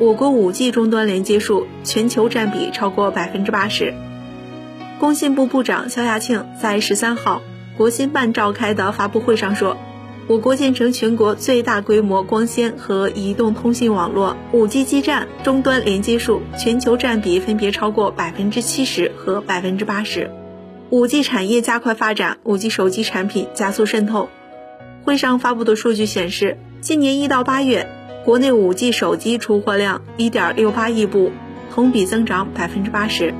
[0.00, 3.94] 我国 5G 终端连接数全球占比超过百分之八十。
[4.98, 7.42] 工信部部长肖亚庆在十三号
[7.76, 9.76] 国新办召开的发布会上说，
[10.26, 20.30] 我国建成全国最大规模光纤和移动通信网络，5G 基站终端连接数全球占比分别超过百分之七十和百分之八十。
[20.90, 24.28] 5G 产业加快发展，5G 手机产品加速渗透。
[25.04, 27.88] 会上发布的数据显示，今年一到八月。
[28.24, 31.30] 国内 5G 手机出货量1.68亿部，
[31.70, 33.34] 同比增长80%